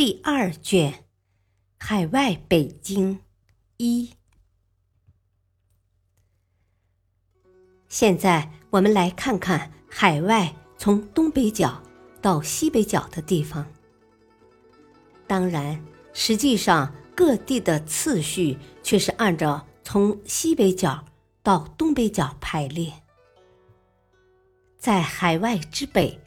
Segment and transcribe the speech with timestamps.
[0.00, 0.92] 第二卷
[1.76, 3.16] 《海外北京》
[3.76, 4.14] 一。
[7.86, 11.82] 现在我们来看看海外从东北角
[12.22, 13.70] 到西北角的地方。
[15.26, 21.04] 当然，实际上各地的次序却是按照从西北角
[21.42, 22.90] 到东北角排列。
[24.78, 26.18] 在海外之北，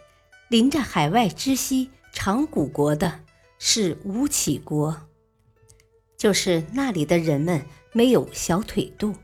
[0.50, 3.23] 临着海外之西长谷国的。
[3.66, 5.08] 是吴起国，
[6.18, 9.16] 就是那里的人们没有小腿肚。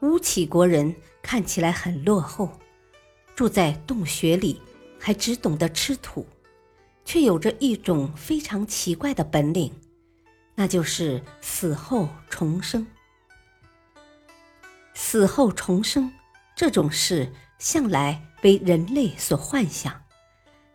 [0.00, 2.52] 吴起国人看起来很落后，
[3.34, 4.62] 住在洞穴里，
[4.96, 6.24] 还只懂得吃土，
[7.04, 9.74] 却有着一种非常奇怪的本领，
[10.54, 12.86] 那就是死后重生。
[14.94, 16.12] 死后重生
[16.54, 20.04] 这种事，向来为人类所幻想，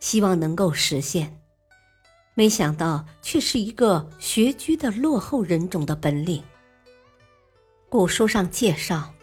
[0.02, 1.41] 希望能够实现。
[2.42, 6.42] 没想到，却是一个穴居的落后人种的本领。
[7.88, 9.14] 古书上介绍，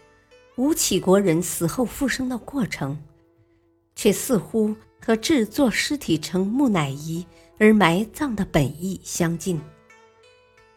[0.55, 2.97] 吴起国人死后复生的过程，
[3.93, 4.73] 却似乎
[5.05, 9.59] 和制作尸体成木乃伊而埋葬的本意相近。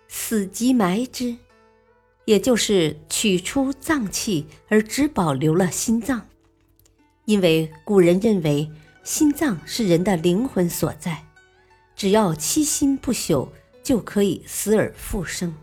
[0.08, 1.36] 死即埋之，
[2.24, 6.26] 也就是取出脏器而只保留了心脏，
[7.24, 8.68] 因为古人认为
[9.04, 11.24] 心脏是人的灵魂所在。
[12.02, 13.48] 只要七心不朽，
[13.80, 15.54] 就可以死而复生。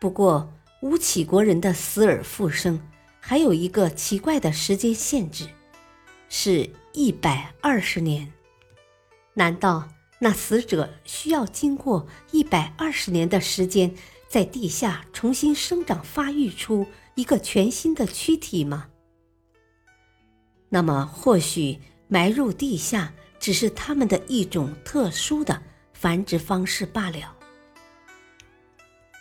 [0.00, 2.80] 不过，吴起国人的死而复生
[3.20, 5.46] 还有一个奇怪的时间限制，
[6.30, 8.32] 是一百二十年。
[9.34, 9.86] 难道
[10.18, 13.94] 那死者需要经过一百二十年的时间，
[14.26, 18.88] 在地下重新生长发育出一个全新的躯体吗？
[20.70, 23.12] 那么，或许埋入地下。
[23.42, 25.60] 只是他们的一种特殊的
[25.92, 27.36] 繁殖方式罢了。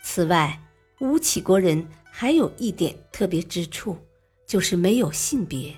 [0.04, 0.62] 此外，
[1.00, 3.98] 吴起国人还有一点特别之处，
[4.46, 5.76] 就是没有性别，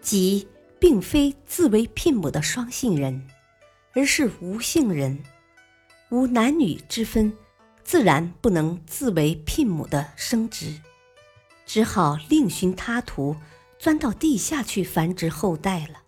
[0.00, 3.28] 即并非自为聘母的双性人，
[3.92, 5.22] 而是无性人，
[6.08, 7.30] 无男女之分，
[7.82, 10.80] 自然不能自为聘母的生殖，
[11.66, 13.36] 只好另寻他途，
[13.78, 16.03] 钻到地下去繁殖后代了。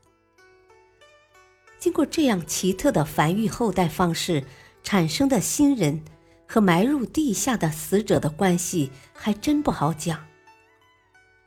[1.78, 4.44] 经过这样奇特的繁育后代方式
[4.82, 6.02] 产生的新人，
[6.46, 10.26] 和埋入地下的死者的关系还真不好讲。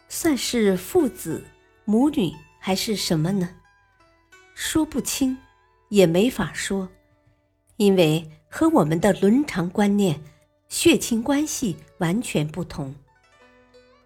[0.08, 1.44] 算是父子、
[1.86, 3.50] 母女还是什么呢？
[4.54, 5.38] 说不清，
[5.90, 6.90] 也没法说，
[7.78, 10.22] 因为和我们的伦常观念、
[10.68, 12.94] 血亲关系完全不同。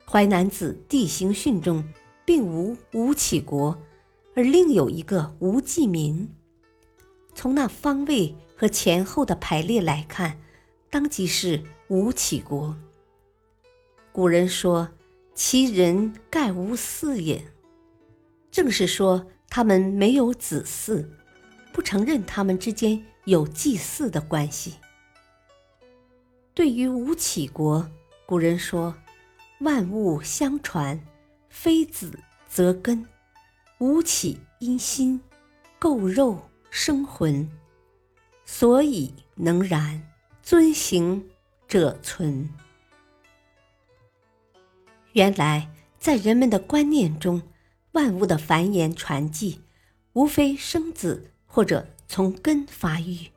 [0.11, 1.83] 《淮南子·地形训》中
[2.23, 3.77] 并无吴起国。
[4.35, 6.27] 而另有一个吴季民，
[7.35, 10.39] 从那方位和前后的排列来看，
[10.89, 12.75] 当即是吴起国。
[14.11, 14.89] 古人说
[15.35, 17.43] ：“其人盖无嗣也。”
[18.49, 21.07] 正是说他们没有子嗣，
[21.71, 24.75] 不承认他们之间有祭祀的关系。
[26.55, 27.87] 对于吴起国，
[28.25, 28.95] 古人说
[29.61, 30.99] ：“万物相传，
[31.49, 33.05] 非子则根。”
[33.79, 35.19] 吴起因心
[35.77, 37.49] 构肉生魂，
[38.45, 40.01] 所以能然
[40.41, 41.27] 遵行
[41.67, 42.49] 者存。
[45.11, 45.69] 原来
[45.99, 47.41] 在人们的观念中，
[47.91, 49.59] 万物的繁衍传继，
[50.13, 53.27] 无非生子或者从根发育。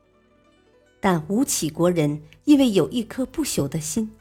[0.99, 4.15] 但吴起国人因为有一颗不朽的心，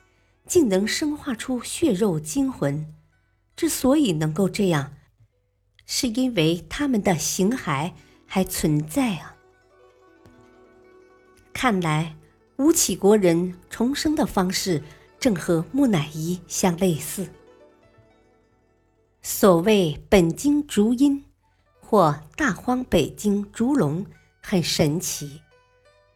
[0.46, 2.93] 竟能生化出血肉精魂。
[3.55, 4.95] 之所以能够这样。
[5.87, 7.93] 是因为他们的形骸
[8.27, 9.37] 还存在啊！
[11.53, 12.17] 看来
[12.56, 14.83] 吴起国人重生的方式
[15.19, 17.29] 正和木乃伊相类似。
[19.23, 21.25] 所谓本经竹阴
[21.81, 24.05] 或大荒北京竹龙，
[24.41, 25.41] 很神奇，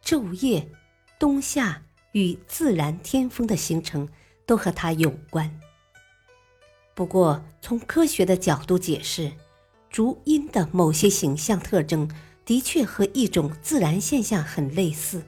[0.03, 0.69] 昼夜、
[1.17, 1.81] 冬夏
[2.11, 4.07] 与自然天风的形成
[4.45, 5.59] 都和它有关。
[6.93, 9.31] 不过，从科学的角度解释，
[9.91, 12.09] 竹阴的某些形象特征
[12.45, 15.21] 的确和一种自然现象很类似，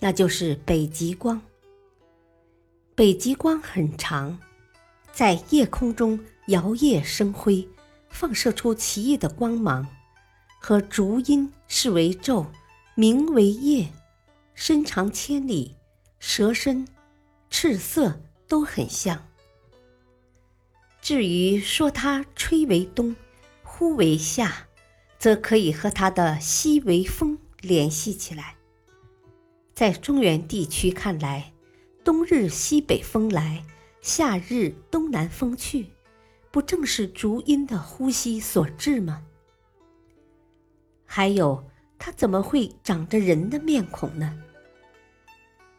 [0.00, 1.40] 那就是北极光。
[2.96, 4.38] 北极光很长，
[5.12, 6.18] 在夜空中
[6.48, 7.68] 摇曳生辉，
[8.08, 9.86] 放射出奇异的光芒，
[10.60, 12.46] 和竹阴视为昼，
[12.96, 13.92] 名为夜，
[14.54, 15.76] 身长千里，
[16.18, 16.88] 蛇身、
[17.50, 19.28] 赤色都很像。
[21.00, 23.14] 至于说它吹为东，
[23.78, 24.68] 呼为夏，
[25.18, 28.56] 则可以和它的西为风联系起来。
[29.74, 31.52] 在中原地区看来，
[32.02, 33.62] 冬日西北风来，
[34.00, 35.88] 夏日东南风去，
[36.50, 39.22] 不正是竹阴的呼吸所致吗？
[41.04, 41.62] 还有，
[41.98, 44.38] 它怎么会长着人的面孔呢？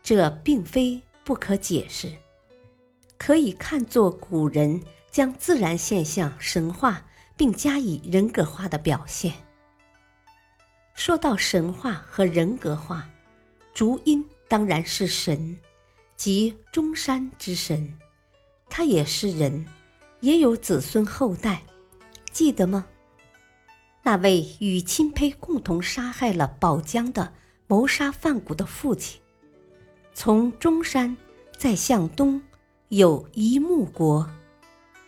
[0.03, 2.11] 这并非不可解释，
[3.17, 4.79] 可以看作古人。
[5.09, 7.03] 将自然现象神化
[7.37, 9.31] 并加以人格化的表现。
[10.95, 13.07] 说到神话和人格化，
[13.73, 15.57] 竹音当然是神，
[16.15, 17.97] 即中山之神。
[18.69, 19.65] 他也是人，
[20.19, 21.61] 也有子孙后代，
[22.31, 22.87] 记得吗？
[24.03, 27.33] 那位与钦佩共同杀害了宝江的
[27.67, 29.21] 谋杀范谷的父亲，
[30.13, 31.15] 从中山
[31.57, 32.41] 再向东
[32.87, 34.27] 有一木国。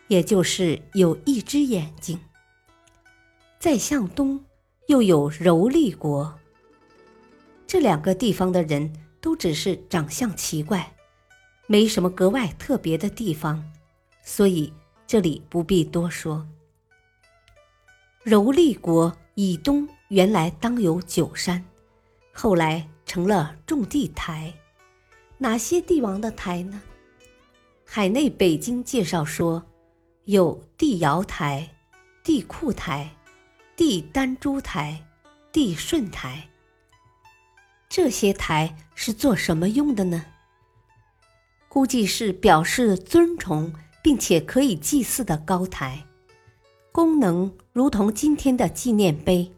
[0.10, 2.20] 也就是有一只眼睛。
[3.60, 4.44] 再向东，
[4.88, 6.38] 又有柔利国。
[7.68, 8.92] 这两个地方的人
[9.22, 10.94] 都只是长相奇怪，
[11.68, 13.64] 没什么格外特别的地方，
[14.24, 14.74] 所以
[15.06, 16.48] 这里不必多说。
[18.24, 21.64] 柔利国以东原来当有九山，
[22.34, 24.52] 后来成了种地台。
[25.38, 26.82] 哪些帝王的台呢？
[27.86, 29.64] 海内北京介绍说。
[30.30, 31.68] 有帝尧台、
[32.24, 33.10] 帝喾台、
[33.76, 35.04] 帝丹珠台、
[35.52, 36.48] 帝舜台。
[37.90, 40.24] 这些台是做什么用的呢？
[41.68, 43.74] 估计是表示尊崇
[44.04, 46.06] 并且可以祭祀的高台，
[46.92, 49.52] 功能如同今天的纪念碑，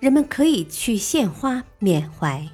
[0.00, 2.46] 人们可以去献花缅怀。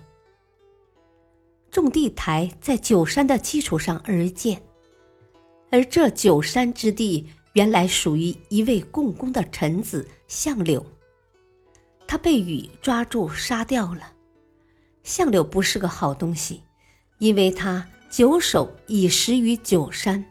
[1.73, 4.63] 种地台在九山的基础上而建，
[5.73, 7.27] 而这九山之地。
[7.57, 10.85] 原来属于一位共工的臣子相柳，
[12.07, 14.13] 他被禹抓住杀掉了。
[15.03, 16.63] 相柳不是个好东西，
[17.17, 20.23] 因为他久守以食于九山。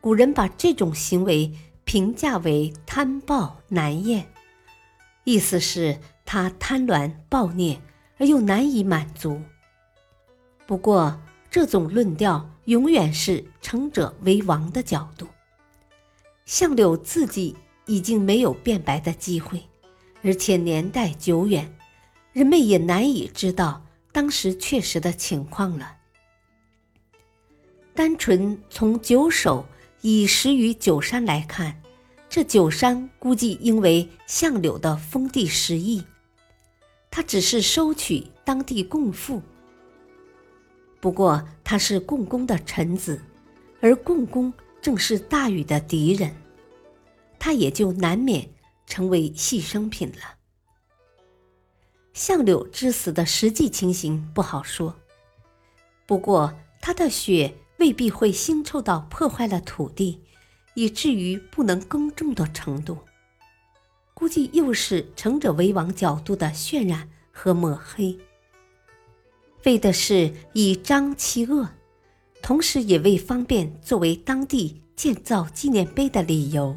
[0.00, 1.52] 古人把这种行为
[1.84, 4.28] 评价为贪暴难厌，
[5.22, 7.80] 意思是他贪婪暴虐
[8.18, 9.40] 而又难以满足。
[10.66, 11.16] 不过，
[11.48, 15.28] 这种论调永远是成者为王的角度。
[16.50, 17.54] 相柳自己
[17.86, 19.62] 已经没有辩白的机会，
[20.20, 21.72] 而且年代久远，
[22.32, 25.96] 人们也难以知道当时确实的情况了。
[27.94, 29.64] 单纯从九首
[30.00, 31.80] 以食于九山来看，
[32.28, 36.02] 这九山估计应为相柳的封地食邑，
[37.12, 39.40] 他只是收取当地贡赋。
[40.98, 43.22] 不过他是共工的臣子，
[43.80, 44.52] 而共工。
[44.82, 46.34] 正是大禹的敌人，
[47.40, 48.48] 他也就难免
[48.86, 50.36] 成为牺牲品了。
[52.12, 54.94] 相柳之死的实际情形不好说，
[56.06, 60.20] 不过他的血未必会腥臭到破坏了土地，
[60.74, 62.98] 以至于不能耕种的程度。
[64.12, 68.18] 估计又是成者为王角度的渲染和抹黑，
[69.64, 71.70] 为的是以彰其恶。
[72.42, 76.76] 同时，也为方便作为当地建造纪念碑的理由。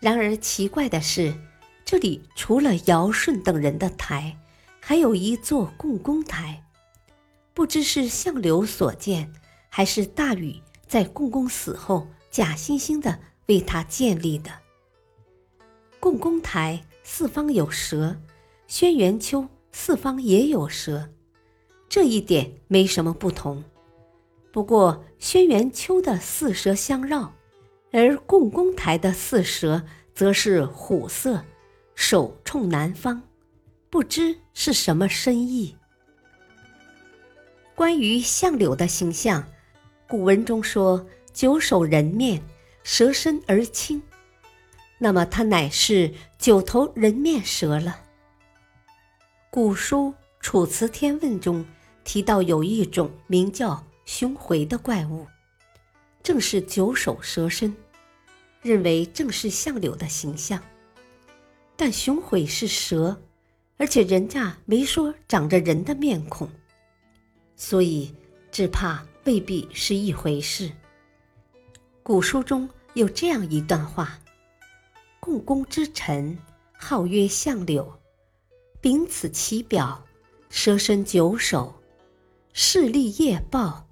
[0.00, 1.34] 然而，奇怪的是，
[1.84, 4.38] 这里除了尧舜等人的台，
[4.80, 6.64] 还有一座共工台，
[7.52, 9.32] 不知是相柳所建，
[9.68, 14.50] 还是大禹在共工死后假惺惺的为他建立的。
[15.98, 18.20] 共工台四方有蛇，
[18.68, 21.08] 轩辕丘四方也有蛇。
[21.88, 23.64] 这一点没什么不同，
[24.52, 27.32] 不过轩辕丘的四蛇相绕，
[27.92, 29.82] 而共工台的四蛇
[30.14, 31.44] 则是虎色，
[31.94, 33.22] 手冲南方，
[33.90, 35.76] 不知是什么深意。
[37.74, 39.44] 关于相柳的形象，
[40.08, 42.42] 古文中说九首人面，
[42.82, 44.02] 蛇身而青，
[44.98, 48.00] 那么他乃是九头人面蛇了。
[49.50, 51.64] 古书《楚辞天问》中。
[52.04, 55.26] 提到有一种名叫熊回的怪物，
[56.22, 57.74] 正是九首蛇身，
[58.60, 60.62] 认为正是相柳的形象。
[61.76, 63.22] 但熊悔是蛇，
[63.76, 66.50] 而且人家没说长着人的面孔，
[67.54, 68.14] 所以
[68.50, 70.70] 只怕未必是一回事。
[72.02, 74.18] 古书中有这样一段话
[75.20, 76.36] ：“共工之臣，
[76.72, 78.00] 号曰相柳，
[78.80, 80.04] 秉此其表，
[80.48, 81.80] 蛇身九首，
[82.52, 83.86] 势利夜报，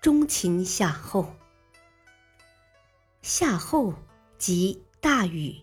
[0.00, 1.32] 钟情夏后。
[3.22, 3.94] 夏后
[4.36, 5.56] 即大禹。”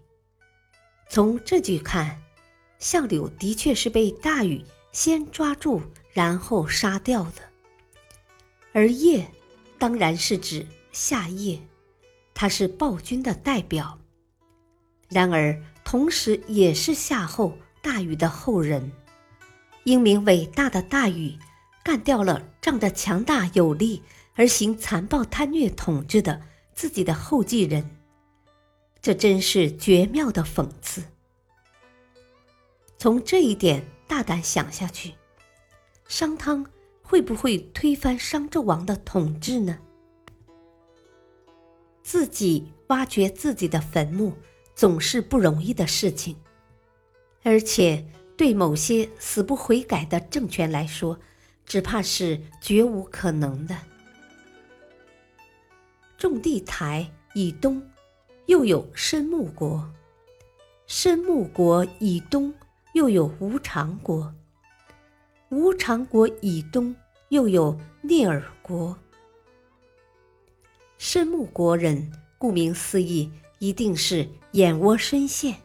[1.09, 2.21] 从这句看，
[2.77, 5.81] 相柳的确是被大禹先抓住，
[6.13, 7.41] 然后杀掉的。
[8.71, 9.29] 而夜，
[9.77, 11.59] 当然是指夏夜，
[12.33, 13.99] 他是暴君的代表。
[15.09, 18.91] 然而，同时也是夏后大禹的后人。
[19.85, 21.35] 英明伟大的大禹，
[21.83, 24.03] 干掉了仗着强大有力
[24.35, 26.39] 而行残暴贪虐统治的
[26.79, 27.89] 自己的后继人。
[29.01, 31.03] 这真是绝妙的讽刺。
[32.97, 35.13] 从这一点大胆想下去，
[36.07, 36.65] 商汤
[37.01, 39.77] 会不会推翻商纣王的统治呢？
[42.01, 44.33] 自己挖掘自己的坟墓，
[44.73, 46.37] 总是不容易的事情，
[47.43, 48.05] 而且
[48.37, 51.19] 对某些死不悔改的政权来说，
[51.65, 53.75] 只怕是绝无可能的。
[56.19, 57.81] 种地台以东。
[58.45, 59.87] 又有申木国，
[60.87, 62.51] 申木国以东
[62.93, 64.33] 又有无常国，
[65.49, 66.95] 无常国以东
[67.27, 68.97] 又有聂耳国。
[70.97, 75.55] 申木国人，顾名思义，一定是眼窝深陷。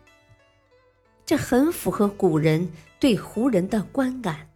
[1.24, 2.70] 这很符合古人
[3.00, 4.50] 对胡人的观感，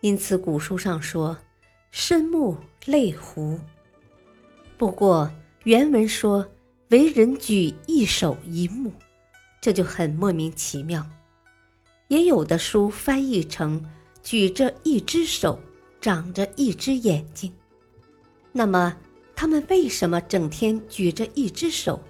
[0.00, 1.36] 因此古书上说
[1.90, 3.58] “申木类胡”。
[4.78, 5.30] 不过
[5.64, 6.48] 原文说。
[6.90, 8.90] 为人举一手一目，
[9.60, 11.06] 这就很莫名其妙。
[12.06, 13.84] 也有的书翻译成
[14.22, 15.60] 举着一只手，
[16.00, 17.52] 长着一只眼睛。
[18.52, 18.96] 那么
[19.36, 22.02] 他们为什么整天举着一只手，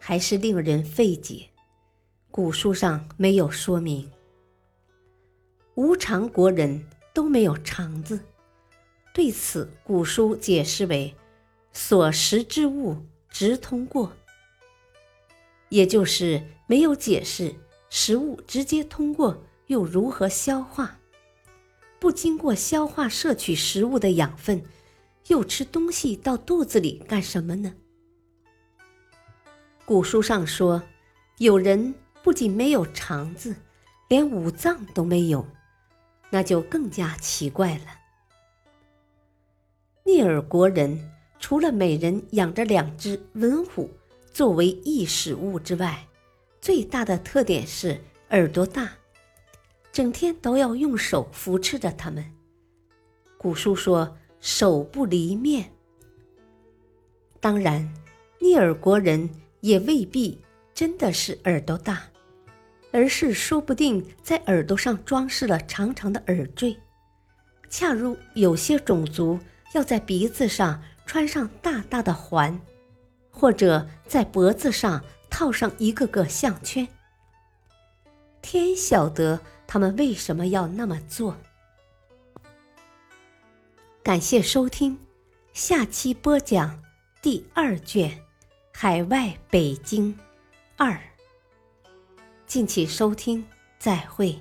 [0.00, 1.48] 还是令人费解。
[2.32, 4.10] 古书上没有说明。
[5.76, 8.18] 无常国人都没有肠子，
[9.12, 11.14] 对此古书解释为
[11.74, 14.14] 所食之物直通过。
[15.68, 17.54] 也就是没有解释
[17.90, 21.00] 食物直接通过又如何消化，
[21.98, 24.62] 不经过消化摄取食物的养分，
[25.26, 27.74] 又吃东西到肚子里干什么呢？
[29.84, 30.82] 古书上说，
[31.38, 33.56] 有人不仅没有肠子，
[34.08, 35.46] 连五脏都没有，
[36.30, 37.86] 那就更加奇怪了。
[40.04, 41.10] 聂耳国人
[41.46, 43.90] 除了每人养着两只文虎。
[44.32, 46.08] 作为异食物之外，
[46.58, 48.90] 最大的特点是耳朵大，
[49.92, 52.24] 整天都要用手扶持着它们。
[53.36, 55.70] 古书说“手不离面”。
[57.40, 57.92] 当然，
[58.40, 59.28] 聂耳国人
[59.60, 60.40] 也未必
[60.72, 62.04] 真的是耳朵大，
[62.90, 66.74] 而是说不定在耳朵上装饰了长长的耳坠，
[67.68, 69.38] 恰如有些种族
[69.74, 72.60] 要在鼻子上穿上大大的环。
[73.36, 76.86] 或者在脖子上套上一个个项圈，
[78.40, 81.36] 天晓得他们为什么要那么做。
[84.04, 84.96] 感谢收听，
[85.52, 86.80] 下期播讲
[87.20, 88.08] 第二卷
[88.72, 90.16] 《海外北京
[90.76, 90.92] 二》，
[92.46, 93.44] 敬请收听，
[93.80, 94.40] 再会。